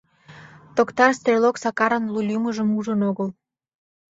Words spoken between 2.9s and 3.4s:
огыл.